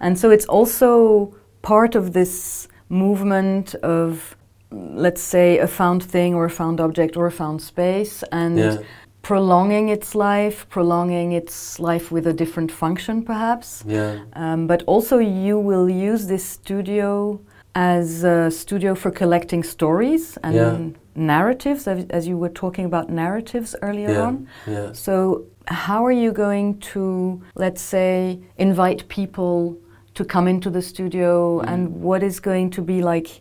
And 0.00 0.18
so 0.18 0.30
it's 0.30 0.46
also 0.46 1.34
part 1.62 1.94
of 1.94 2.12
this 2.12 2.68
movement 2.88 3.74
of, 3.82 4.36
let's 4.70 5.22
say, 5.22 5.58
a 5.58 5.66
found 5.66 6.02
thing 6.02 6.34
or 6.34 6.44
a 6.44 6.50
found 6.50 6.80
object 6.80 7.16
or 7.16 7.26
a 7.26 7.30
found 7.32 7.60
space 7.62 8.22
and 8.30 8.58
Yeah. 8.58 8.76
prolonging 9.22 9.88
its 9.88 10.14
life, 10.14 10.66
prolonging 10.68 11.32
its 11.32 11.80
life 11.80 12.12
with 12.12 12.26
a 12.26 12.32
different 12.32 12.70
function 12.70 13.22
perhaps. 13.22 13.82
Yeah. 13.86 14.18
Um, 14.34 14.66
but 14.66 14.82
also, 14.86 15.18
you 15.18 15.58
will 15.58 15.88
use 15.88 16.26
this 16.28 16.44
studio 16.44 17.40
as 17.74 18.24
a 18.24 18.50
studio 18.50 18.94
for 18.94 19.10
collecting 19.10 19.62
stories 19.64 20.38
and 20.42 20.54
Yeah. 20.54 20.76
narratives, 21.14 21.86
as, 21.88 22.06
as 22.10 22.26
you 22.28 22.38
were 22.38 22.52
talking 22.52 22.84
about 22.84 23.10
narratives 23.10 23.74
earlier 23.82 24.10
Yeah. 24.12 24.26
on. 24.26 24.46
Yeah. 24.66 24.92
So, 24.92 25.42
how 25.68 26.04
are 26.06 26.12
you 26.12 26.32
going 26.32 26.78
to, 26.92 27.42
let's 27.54 27.82
say, 27.82 28.38
invite 28.56 29.08
people 29.08 29.76
to 30.14 30.24
come 30.24 30.48
into 30.48 30.70
the 30.70 30.82
studio, 30.82 31.60
Mm. 31.60 31.68
and 31.72 32.02
what 32.02 32.22
is 32.22 32.40
going 32.40 32.70
to 32.70 32.82
be 32.82 33.02
like, 33.02 33.40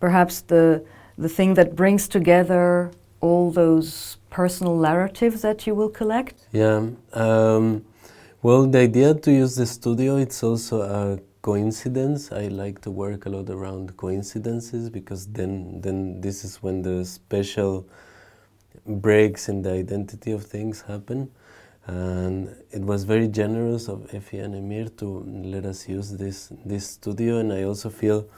perhaps 0.00 0.42
the 0.42 0.82
the 1.18 1.28
thing 1.28 1.54
that 1.54 1.74
brings 1.76 2.08
together 2.08 2.90
all 3.20 3.50
those 3.52 4.16
personal 4.30 4.76
narratives 4.76 5.42
that 5.42 5.66
you 5.66 5.74
will 5.74 5.90
collect? 5.90 6.34
Yeah. 6.52 6.88
Um, 7.12 7.84
well, 8.42 8.66
the 8.66 8.78
idea 8.78 9.14
to 9.14 9.30
use 9.30 9.54
the 9.54 9.66
studio 9.66 10.16
it's 10.16 10.42
also 10.42 10.80
a 10.82 11.18
coincidence. 11.42 12.32
I 12.32 12.48
like 12.48 12.80
to 12.80 12.90
work 12.90 13.26
a 13.26 13.28
lot 13.28 13.50
around 13.50 13.96
coincidences 13.96 14.90
because 14.90 15.26
then 15.26 15.80
then 15.82 16.20
this 16.20 16.44
is 16.44 16.62
when 16.62 16.82
the 16.82 17.04
special 17.04 17.86
breaks 18.86 19.48
in 19.48 19.62
the 19.62 19.72
identity 19.72 20.32
of 20.32 20.44
things 20.44 20.82
happen. 20.82 21.30
And 21.86 22.54
it 22.70 22.82
was 22.82 23.04
very 23.04 23.26
generous 23.26 23.88
of 23.88 24.14
Effie 24.14 24.38
and 24.38 24.54
Emir 24.54 24.88
to 24.98 25.24
let 25.44 25.64
us 25.64 25.88
use 25.88 26.12
this 26.12 26.52
this 26.64 26.90
studio, 26.90 27.38
and 27.38 27.52
I 27.52 27.64
also 27.64 27.90
feel 27.90 28.28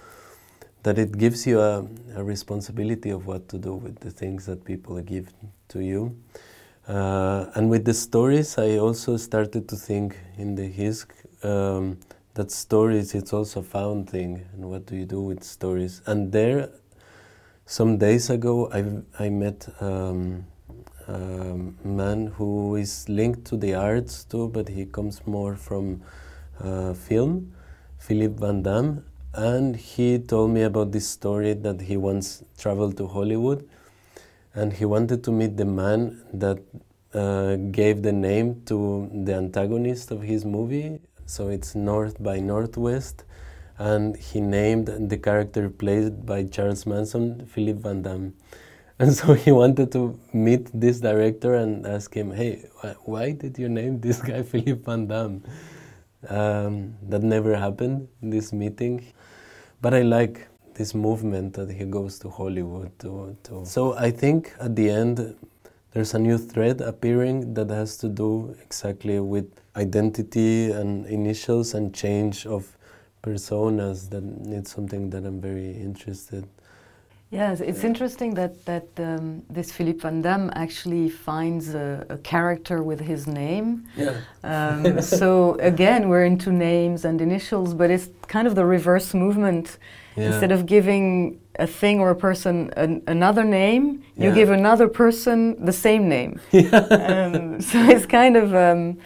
that 0.83 0.99
it 0.99 1.17
gives 1.19 1.47
you 1.47 1.61
a, 1.61 1.87
a, 2.15 2.23
responsibility 2.23 3.11
of 3.11 3.27
what 3.27 3.49
to 3.49 3.59
do 3.59 3.75
with 3.75 3.99
the 4.01 4.11
things 4.11 4.45
that 4.47 4.65
people 4.65 5.01
give 5.01 5.33
to 5.69 5.81
you. 5.81 6.15
Uh, 6.87 7.47
and 7.55 7.71
with 7.71 7.87
the 7.87 7.95
stories, 7.95 8.59
I 8.59 8.77
also 8.77 9.17
started 9.17 9.67
to 9.71 9.77
think 9.77 10.19
in 10.37 10.55
the 10.55 10.69
HISK 10.69 11.15
um, 11.43 11.99
that 12.35 12.51
stories 12.51 13.15
it's 13.15 13.33
also 13.33 13.61
a 13.61 13.63
found 13.63 14.11
thing, 14.11 14.47
and 14.53 14.71
what 14.71 14.87
do 14.87 14.97
you 14.97 15.07
do 15.07 15.21
with 15.21 15.43
stories? 15.43 16.03
And 16.07 16.33
there, 16.33 16.71
some 17.67 17.99
days 17.99 18.31
ago, 18.31 18.71
I 18.73 19.25
I 19.25 19.31
met 19.31 19.69
um, 19.81 20.47
a 21.09 21.57
man 21.87 22.29
who 22.29 22.77
is 22.77 23.09
linked 23.09 23.45
to 23.47 23.57
the 23.57 23.75
arts 23.75 24.25
too, 24.25 24.49
but 24.49 24.69
he 24.69 24.87
comes 24.87 25.27
more 25.27 25.55
from 25.55 26.03
uh, 26.61 26.95
film, 26.95 27.53
Philip 27.99 28.39
Van 28.39 28.63
Damme, 28.63 29.05
and 29.35 29.77
he 29.77 30.19
told 30.19 30.51
me 30.51 30.63
about 30.63 30.93
this 30.93 31.09
story 31.09 31.55
that 31.55 31.81
he 31.81 31.97
once 31.97 32.43
traveled 32.59 32.97
to 32.99 33.07
Hollywood, 33.07 33.69
and 34.55 34.73
he 34.73 34.85
wanted 34.85 35.25
to 35.25 35.33
meet 35.33 35.57
the 35.57 35.65
man 35.65 36.23
that 36.33 36.59
uh, 37.13 37.57
gave 37.71 38.03
the 38.03 38.13
name 38.13 38.63
to 38.67 39.11
the 39.13 39.35
antagonist 39.35 40.11
of 40.11 40.23
his 40.23 40.45
movie. 40.45 41.01
So 41.27 41.49
it's 41.49 41.75
North 41.75 42.23
by 42.23 42.39
Northwest, 42.39 43.25
and 43.79 44.17
he 44.17 44.41
named 44.41 44.87
the 44.87 45.19
character 45.19 45.69
played 45.69 46.25
by 46.25 46.45
Charles 46.45 46.87
Manson 46.87 47.47
Philip 47.47 47.79
Van 47.79 48.03
Damme. 48.03 48.35
And 48.99 49.13
so 49.13 49.35
he 49.35 49.51
wanted 49.51 49.91
to 49.93 50.19
meet 50.33 50.69
this 50.73 51.01
director 51.01 51.55
and 51.55 51.85
ask 51.87 52.15
him, 52.15 52.31
hey, 52.31 52.69
wh 52.81 53.09
why 53.09 53.33
did 53.33 53.59
you 53.59 53.69
name 53.69 54.01
this 54.01 54.23
guy 54.23 54.43
Philip 54.51 54.85
Van 54.85 55.07
Damme? 55.07 55.43
Um, 56.29 56.95
that 57.09 57.23
never 57.23 57.55
happened, 57.57 58.09
in 58.23 58.31
this 58.31 58.53
meeting. 58.53 59.05
But 59.83 59.95
I 59.95 60.03
like 60.03 60.47
this 60.75 60.95
movement 60.95 61.55
that 61.55 61.71
he 61.71 61.85
goes 61.85 62.19
to 62.21 62.31
Hollywood 62.31 62.97
to, 63.01 63.37
to. 63.45 63.67
So 63.67 63.95
I 63.95 64.11
think 64.11 64.55
at 64.61 64.75
the 64.77 64.89
end, 64.91 65.37
there's 65.93 66.15
a 66.15 66.19
new 66.19 66.39
thread 66.39 66.81
appearing 66.81 67.55
that 67.55 67.71
has 67.71 67.97
to 67.99 68.09
do 68.09 68.57
exactly 68.63 69.21
with 69.21 69.51
identity 69.77 70.71
and 70.71 71.05
initials 71.07 71.75
and 71.75 71.95
change 71.95 72.47
of 72.47 72.77
personas 73.23 74.09
that 74.11 74.25
it's 74.57 74.73
something 74.73 75.11
that 75.11 75.25
I'm 75.27 75.41
very 75.41 75.71
interested 75.73 76.47
Yes, 77.35 77.61
it's 77.61 77.83
yeah. 77.83 77.91
interesting 77.91 78.35
that 78.35 78.65
that 78.65 78.87
um, 78.99 79.43
this 79.51 79.73
Philippe 79.73 80.01
Van 80.01 80.23
Damme 80.23 80.51
actually 80.55 81.09
finds 81.09 81.75
a, 81.75 82.07
a 82.09 82.19
character 82.19 82.83
with 82.83 83.01
his 83.01 83.27
name. 83.27 83.67
Yeah. 83.97 84.15
Um, 84.45 85.03
so 85.19 85.57
again, 85.73 86.09
we're 86.09 86.25
into 86.25 86.53
names 86.53 87.05
and 87.05 87.21
initials, 87.21 87.75
but 87.75 87.91
it's 87.91 88.09
kind 88.29 88.47
of 88.47 88.55
the 88.55 88.65
reverse 88.65 89.15
movement. 89.15 89.79
Yeah. 90.17 90.27
Instead 90.27 90.53
of 90.53 90.67
giving 90.67 91.41
a 91.59 91.67
thing 91.67 91.99
or 91.99 92.11
a 92.11 92.17
person 92.17 92.73
an, 92.77 93.03
another 93.09 93.43
name, 93.43 94.05
you 94.17 94.33
give 94.33 94.51
another 94.51 94.87
person 94.87 95.65
the 95.65 95.73
same 95.73 96.09
name. 96.09 96.41
um, 96.53 97.61
so 97.61 97.79
it's 97.93 98.07
kind 98.07 98.37
of 98.37 98.55
um, 98.55 98.99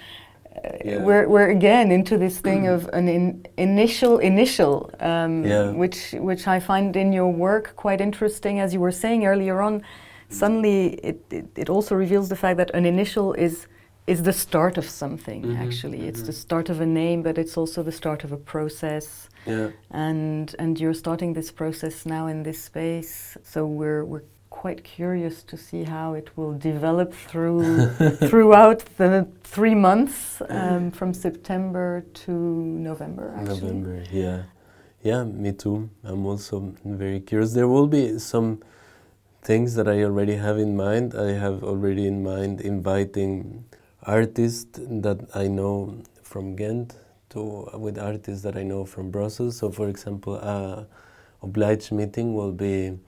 yeah. 0.85 1.03
we're, 1.03 1.29
we're 1.29 1.51
again 1.51 1.91
into 1.91 2.19
this 2.19 2.41
thing 2.41 2.69
of 2.69 2.89
an 2.93 3.09
in, 3.09 3.47
initial 3.57 4.19
initial, 4.19 4.91
um, 5.01 5.45
yeah. 5.45 5.71
which 5.71 6.13
which 6.13 6.47
I 6.47 6.61
find 6.61 6.97
in 6.97 7.13
your 7.13 7.33
work 7.33 7.75
quite 7.77 8.01
interesting. 8.01 8.61
As 8.61 8.73
you 8.75 8.81
were 8.81 8.93
saying 8.93 9.27
earlier 9.27 9.61
on, 9.61 9.83
suddenly 10.29 10.95
it, 11.11 11.25
it, 11.31 11.47
it 11.57 11.69
also 11.71 11.95
reveals 11.95 12.29
the 12.29 12.37
fact 12.37 12.57
that 12.59 12.71
an 12.75 12.85
initial 12.85 13.35
is 13.35 13.67
is 14.07 14.23
the 14.23 14.33
start 14.33 14.79
of 14.79 14.89
something. 14.89 15.43
Mm 15.45 15.51
-hmm. 15.51 15.67
Actually, 15.67 16.01
it's 16.09 16.21
mm 16.21 16.27
-hmm. 16.27 16.27
the 16.27 16.41
start 16.47 16.71
of 16.71 16.81
a 16.81 16.87
name, 16.87 17.23
but 17.23 17.39
it's 17.39 17.57
also 17.57 17.83
the 17.83 17.93
start 17.93 18.25
of 18.25 18.33
a 18.33 18.41
process. 18.55 19.29
Yeah. 19.47 19.71
And 19.91 20.55
and 20.59 20.79
you're 20.79 20.95
starting 20.95 21.35
this 21.35 21.53
process 21.53 22.05
now 22.05 22.29
in 22.29 22.43
this 22.43 22.65
space, 22.65 23.39
so 23.43 23.61
we're 23.67 24.05
we're 24.05 24.25
quite 24.51 24.83
curious 24.85 25.43
to 25.45 25.57
see 25.57 25.85
how 25.85 26.15
it 26.15 26.37
will 26.37 26.57
develop 26.57 27.13
through 27.29 27.89
throughout 28.29 28.81
the 28.97 29.27
three 29.43 29.75
months 29.75 30.43
um, 30.49 30.91
from 30.91 31.15
September 31.15 32.05
to 32.15 32.33
November. 32.33 33.35
Actually. 33.37 33.61
November, 33.61 34.05
yeah, 34.11 34.43
yeah, 35.03 35.25
me 35.25 35.53
too. 35.53 35.89
I'm 36.05 36.27
also 36.27 36.75
very 36.85 37.21
curious. 37.21 37.53
There 37.53 37.69
will 37.69 37.87
be 37.87 38.19
some 38.19 38.63
things 39.43 39.75
that 39.75 39.89
I 39.89 40.03
already 40.03 40.37
have 40.37 40.59
in 40.59 40.77
mind. 40.77 41.15
I 41.15 41.33
have 41.33 41.63
already 41.63 42.07
in 42.07 42.23
mind 42.23 42.61
inviting 42.61 43.65
artists 44.03 44.79
that 44.79 45.29
I 45.35 45.49
know 45.49 46.03
from 46.23 46.57
Ghent 46.57 46.97
to 47.31 47.71
with 47.75 47.99
artists 47.99 48.43
that 48.43 48.57
I 48.57 48.63
know 48.63 48.85
from 48.85 49.11
Brussels. 49.11 49.57
So, 49.57 49.71
for 49.71 49.89
example, 49.89 50.35
a 50.35 50.87
obliged 51.43 51.93
meeting 51.93 52.35
will 52.35 52.53
be 52.53 52.99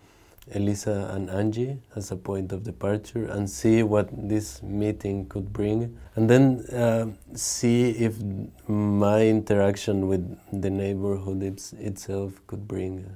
Elisa 0.54 1.10
and 1.14 1.30
Angie 1.30 1.78
as 1.94 2.10
a 2.10 2.16
point 2.16 2.52
of 2.52 2.64
departure 2.64 3.26
and 3.26 3.48
see 3.48 3.82
what 3.82 4.08
this 4.12 4.62
meeting 4.62 5.26
could 5.26 5.52
bring. 5.52 5.96
And 6.16 6.28
then 6.28 6.60
uh, 6.72 7.06
see 7.34 7.90
if 7.90 8.16
my 8.66 9.26
interaction 9.26 10.08
with 10.08 10.38
the 10.52 10.70
neighborhood 10.70 11.42
it's, 11.42 11.72
itself 11.74 12.40
could 12.46 12.66
bring. 12.66 13.06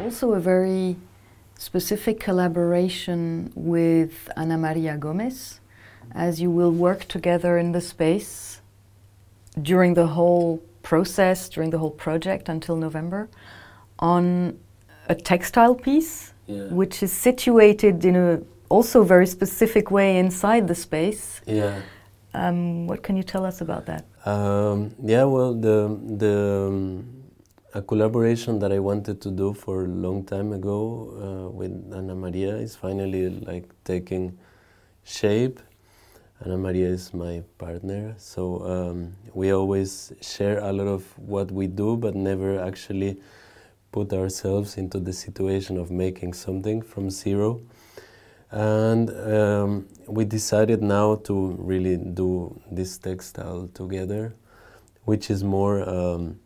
Also, 0.00 0.32
a 0.32 0.40
very 0.40 0.96
specific 1.58 2.20
collaboration 2.20 3.50
with 3.54 4.28
Ana 4.36 4.58
Maria 4.58 4.96
Gomez 4.96 5.60
as 6.12 6.40
you 6.40 6.50
will 6.50 6.72
work 6.72 7.06
together 7.08 7.58
in 7.58 7.72
the 7.72 7.80
space 7.80 8.60
during 9.60 9.94
the 9.94 10.08
whole 10.08 10.62
process, 10.82 11.48
during 11.48 11.70
the 11.70 11.78
whole 11.78 11.90
project 11.90 12.48
until 12.48 12.76
November, 12.76 13.28
on 13.98 14.58
a 15.08 15.14
textile 15.14 15.74
piece, 15.74 16.32
yeah. 16.46 16.64
which 16.64 17.02
is 17.02 17.12
situated 17.12 18.04
in 18.04 18.16
a 18.16 18.42
also 18.68 19.04
very 19.04 19.26
specific 19.26 19.90
way 19.90 20.18
inside 20.18 20.66
the 20.68 20.74
space. 20.74 21.40
Yeah. 21.46 21.80
Um, 22.34 22.86
what 22.88 23.02
can 23.02 23.16
you 23.16 23.22
tell 23.22 23.44
us 23.44 23.60
about 23.60 23.86
that? 23.86 24.04
Um, 24.26 24.94
yeah, 25.04 25.24
well, 25.24 25.54
the 25.54 25.98
the 26.24 26.66
um, 26.68 27.24
a 27.74 27.82
collaboration 27.82 28.58
that 28.60 28.72
I 28.72 28.78
wanted 28.78 29.20
to 29.22 29.30
do 29.30 29.52
for 29.52 29.84
a 29.84 29.88
long 29.88 30.24
time 30.24 30.52
ago 30.52 30.78
uh, 31.24 31.50
with 31.50 31.72
Ana 31.92 32.14
Maria 32.14 32.56
is 32.56 32.74
finally 32.76 33.30
like 33.30 33.66
taking 33.84 34.38
shape 35.04 35.60
Ana 36.44 36.58
Maria 36.58 36.88
is 36.88 37.14
my 37.14 37.42
partner, 37.56 38.14
so 38.18 38.60
um, 38.66 39.16
we 39.32 39.50
always 39.50 40.12
share 40.20 40.58
a 40.58 40.70
lot 40.74 40.86
of 40.86 41.02
what 41.18 41.50
we 41.50 41.66
do, 41.66 41.96
but 41.96 42.14
never 42.14 42.60
actually 42.60 43.16
put 43.92 44.12
ourselves 44.12 44.76
into 44.76 45.00
the 45.00 45.12
situation 45.12 45.78
of 45.78 45.90
making 45.90 46.34
something 46.34 46.82
from 46.82 47.08
zero. 47.08 47.62
And 48.50 49.08
um, 49.10 49.88
we 50.06 50.26
decided 50.26 50.82
now 50.82 51.16
to 51.24 51.56
really 51.58 51.96
do 51.96 52.60
this 52.70 52.98
textile 52.98 53.70
together, 53.72 54.34
which 55.06 55.30
is 55.30 55.42
more 55.42 55.88
um, 55.88 56.38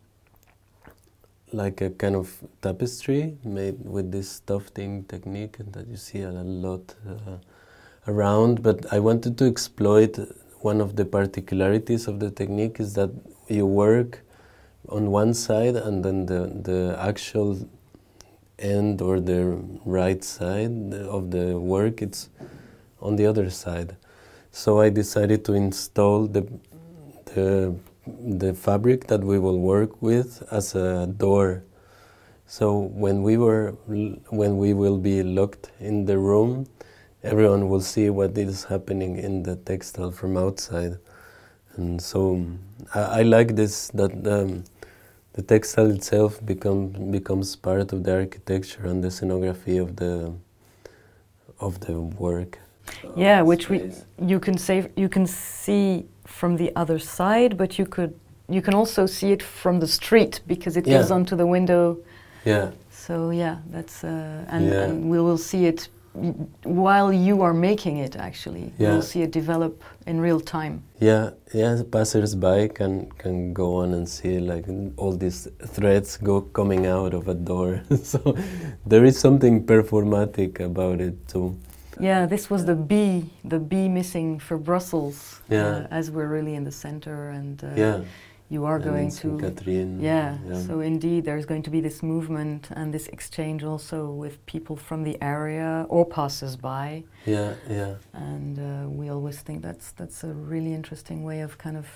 like 1.53 1.81
a 1.81 1.91
kind 1.91 2.15
of 2.15 2.33
tapestry 2.63 3.37
made 3.43 3.85
with 3.85 4.13
this 4.13 4.39
tufting 4.47 5.03
technique 5.09 5.57
that 5.73 5.89
you 5.89 5.97
see 5.97 6.23
a 6.23 6.31
lot. 6.31 6.95
Uh, 7.05 7.39
around, 8.09 8.63
but 8.63 8.93
I 8.93 8.99
wanted 8.99 9.39
to 9.39 9.45
exploit 9.45 10.19
one 10.61 10.81
of 10.81 10.97
the 10.97 11.05
particularities 11.05 12.09
of 12.09 12.19
the 12.19 12.31
technique 12.31 12.81
is 12.81 12.95
that 12.95 13.11
you 13.49 13.67
work 13.67 14.21
on 14.89 15.11
one 15.11 15.35
side 15.35 15.77
and 15.77 16.05
then 16.05 16.27
the, 16.27 16.51
the 16.63 16.97
actual 16.99 17.69
end 18.59 19.01
or 19.01 19.21
the 19.21 19.45
right 19.85 20.25
side 20.25 20.93
of 20.95 21.31
the 21.31 21.59
work 21.59 22.03
it's 22.03 22.29
on 23.01 23.17
the 23.17 23.27
other 23.27 23.51
side. 23.51 23.97
So 24.51 24.81
I 24.81 24.89
decided 24.89 25.45
to 25.45 25.53
install 25.53 26.27
the, 26.27 26.49
the, 27.27 27.77
the 28.07 28.55
fabric 28.55 29.07
that 29.07 29.21
we 29.21 29.39
will 29.39 29.61
work 29.61 30.03
with 30.03 30.43
as 30.51 30.75
a 30.75 31.07
door. 31.07 31.63
So 32.47 32.79
when 32.79 33.23
we 33.23 33.37
were 33.37 33.73
when 34.31 34.57
we 34.57 34.73
will 34.73 34.97
be 34.97 35.23
locked 35.23 35.71
in 35.81 36.07
the 36.07 36.17
room, 36.17 36.67
everyone 37.23 37.69
will 37.69 37.81
see 37.81 38.11
what 38.11 38.37
is 38.39 38.65
happening 38.65 39.17
in 39.17 39.43
the 39.43 39.57
textile 39.57 40.11
from 40.11 40.37
outside. 40.37 40.99
And 41.77 42.01
so 42.01 42.45
I, 42.95 43.01
I 43.01 43.23
like 43.23 43.57
this 43.57 43.89
that 43.89 44.13
um, 44.27 44.65
the 45.33 45.43
textile 45.43 45.91
itself 45.91 46.45
become, 46.45 47.11
becomes 47.11 47.57
part 47.57 47.93
of 47.93 48.03
the 48.05 48.15
architecture 48.15 48.87
and 48.87 49.03
the 49.03 49.09
scenography 49.09 49.81
of 49.81 49.97
the 49.97 50.33
of 51.61 51.81
the 51.81 52.01
work. 52.01 52.59
Yeah, 53.17 53.43
which 53.43 53.69
we 53.69 53.93
you 54.21 54.41
can 54.41 54.57
say 54.57 54.91
you 54.97 55.09
can 55.09 55.27
see 55.27 56.07
from 56.25 56.57
the 56.57 56.75
other 56.77 56.99
side, 56.99 57.57
but 57.57 57.79
you 57.79 57.87
could 57.87 58.15
you 58.49 58.63
can 58.63 58.75
also 58.75 59.07
see 59.07 59.33
it 59.33 59.43
from 59.43 59.81
the 59.81 59.87
street 59.87 60.41
because 60.47 60.77
it 60.77 60.87
yeah. 60.87 60.99
gives 60.99 61.11
onto 61.11 61.37
the 61.37 61.47
window. 61.47 61.99
Yeah. 62.45 62.71
So 62.91 63.31
yeah, 63.31 63.59
that's 63.71 64.05
uh, 64.05 64.45
and, 64.49 64.67
yeah. 64.67 64.85
and 64.85 65.11
we 65.11 65.21
will 65.21 65.39
see 65.39 65.67
it 65.67 65.89
while 66.65 67.13
you 67.13 67.43
are 67.43 67.55
making 67.55 67.99
it, 67.99 68.17
actually, 68.17 68.73
Yeah. 68.79 68.93
you'll 68.93 69.03
see 69.03 69.23
it 69.23 69.31
develop 69.33 69.83
in 70.07 70.21
real 70.21 70.41
time. 70.41 70.83
Yeah, 71.01 71.31
yeah. 71.55 71.83
Passers-by 71.91 72.69
can 72.69 73.07
can 73.19 73.53
go 73.53 73.75
on 73.83 73.95
and 73.95 74.07
see 74.09 74.39
like 74.41 74.67
all 74.97 75.13
these 75.17 75.49
threads 75.75 76.19
go 76.19 76.41
coming 76.53 76.87
out 76.87 77.15
of 77.15 77.29
a 77.29 77.35
door. 77.35 77.81
so 78.03 78.19
there 78.91 79.05
is 79.09 79.19
something 79.19 79.65
performatic 79.65 80.61
about 80.61 81.01
it 81.01 81.15
too. 81.29 81.55
Yeah, 82.01 82.27
this 82.27 82.49
was 82.51 82.65
the 82.65 82.75
B, 82.77 83.25
the 83.45 83.59
B 83.59 83.89
missing 83.89 84.39
for 84.41 84.57
Brussels, 84.59 85.41
Yeah. 85.51 85.67
uh, 85.67 85.87
as 85.99 86.11
we're 86.11 86.29
really 86.37 86.55
in 86.55 86.65
the 86.65 86.73
center, 86.73 87.31
and 87.31 87.63
uh, 87.65 87.69
yeah. 87.77 88.01
You 88.51 88.65
are 88.65 88.79
going 88.79 89.11
to. 89.11 89.39
Catherine. 89.39 90.01
Yeah, 90.01 90.39
so 90.67 90.81
indeed, 90.81 91.25
there's 91.25 91.47
going 91.47 91.63
to 91.65 91.71
be 91.71 91.81
this 91.81 92.03
movement 92.03 92.69
and 92.71 92.93
this 92.95 93.07
exchange 93.09 93.63
also 93.65 94.11
with 94.11 94.35
people 94.47 94.77
from 94.77 95.05
the 95.05 95.17
area 95.23 95.85
or 95.89 96.07
passers-by, 96.07 97.05
yeah, 97.27 97.55
yeah, 97.69 97.95
and 98.15 98.59
uh, 98.59 98.89
we 98.89 99.09
always 99.11 99.41
think 99.41 99.63
that's 99.63 99.93
that's 99.93 100.25
a 100.25 100.33
really 100.53 100.73
interesting 100.73 101.25
way 101.25 101.41
of 101.43 101.59
kind 101.59 101.77
of 101.77 101.87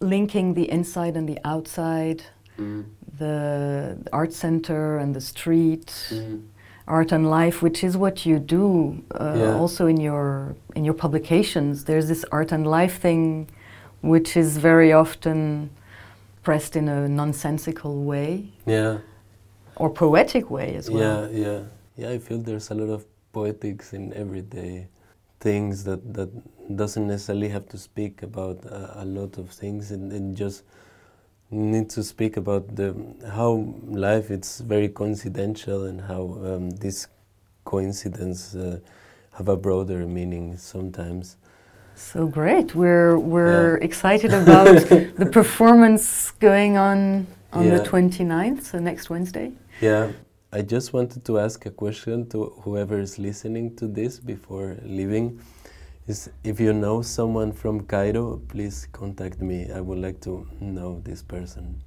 linking 0.00 0.54
the 0.54 0.70
inside 0.70 1.16
and 1.16 1.28
the 1.28 1.38
outside, 1.44 2.22
Mm. 2.58 2.84
the 3.18 3.96
art 4.12 4.32
center 4.32 4.96
and 4.98 5.12
the 5.14 5.20
street, 5.20 5.86
Mm. 6.10 6.42
art 6.86 7.10
and 7.12 7.28
life, 7.28 7.62
which 7.62 7.82
is 7.82 7.96
what 7.96 8.24
you 8.26 8.38
do 8.38 9.02
uh, 9.20 9.34
Yeah. 9.36 9.60
also 9.60 9.86
in 9.86 9.98
your 10.00 10.54
in 10.76 10.84
your 10.84 10.94
publications. 10.94 11.84
There's 11.84 12.06
this 12.06 12.24
art 12.30 12.52
and 12.52 12.64
life 12.66 12.96
thing, 13.00 13.48
which 14.04 14.36
is 14.36 14.58
very 14.58 14.92
often 14.92 15.70
pressed 16.42 16.76
in 16.76 16.88
a 16.88 17.08
nonsensical 17.08 18.04
way 18.04 18.52
yeah. 18.66 18.98
or 19.76 19.88
poetic 19.88 20.50
way 20.50 20.76
as 20.76 20.90
well. 20.90 21.30
Yeah, 21.32 21.46
yeah, 21.46 21.60
yeah. 21.96 22.10
I 22.10 22.18
feel 22.18 22.38
there's 22.38 22.70
a 22.70 22.74
lot 22.74 22.92
of 22.92 23.06
poetics 23.32 23.94
in 23.94 24.12
everyday 24.12 24.88
things 25.40 25.84
that 25.84 26.14
that 26.14 26.30
doesn't 26.76 27.06
necessarily 27.06 27.48
have 27.48 27.66
to 27.68 27.78
speak 27.78 28.22
about 28.22 28.58
uh, 28.66 29.02
a 29.02 29.04
lot 29.04 29.38
of 29.38 29.50
things, 29.50 29.90
and, 29.90 30.12
and 30.12 30.36
just 30.36 30.64
need 31.50 31.88
to 31.90 32.02
speak 32.02 32.36
about 32.36 32.76
the 32.76 32.94
how 33.32 33.74
life 33.86 34.30
it's 34.30 34.60
very 34.60 34.88
coincidental 34.88 35.84
and 35.84 36.00
how 36.00 36.22
um, 36.44 36.70
this 36.70 37.06
coincidence 37.64 38.54
uh, 38.54 38.78
have 39.32 39.48
a 39.48 39.56
broader 39.56 40.06
meaning 40.06 40.56
sometimes. 40.58 41.36
So 41.94 42.26
great. 42.26 42.74
We're 42.74 43.18
we're 43.18 43.78
yeah. 43.78 43.84
excited 43.84 44.32
about 44.32 44.66
the 45.16 45.28
performance 45.30 46.32
going 46.32 46.76
on 46.76 47.26
on 47.52 47.66
yeah. 47.66 47.78
the 47.78 47.84
29th, 47.84 48.62
so 48.64 48.78
next 48.78 49.10
Wednesday. 49.10 49.52
Yeah. 49.80 50.12
I 50.52 50.62
just 50.62 50.92
wanted 50.92 51.24
to 51.24 51.38
ask 51.38 51.66
a 51.66 51.70
question 51.70 52.28
to 52.28 52.46
whoever 52.62 53.00
is 53.00 53.18
listening 53.18 53.74
to 53.76 53.86
this 53.88 54.20
before 54.20 54.76
leaving. 54.84 55.40
Is 56.06 56.30
if 56.42 56.60
you 56.60 56.72
know 56.72 57.02
someone 57.02 57.52
from 57.52 57.86
Cairo, 57.86 58.40
please 58.48 58.86
contact 58.92 59.40
me. 59.40 59.70
I 59.70 59.80
would 59.80 59.98
like 59.98 60.20
to 60.22 60.46
know 60.60 61.00
this 61.00 61.22
person. 61.22 61.82